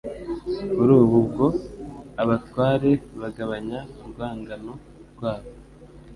[0.73, 1.47] Kuri ubu bwo,
[2.21, 4.73] abatware bagabanya urwangano
[5.13, 5.51] rwa bo.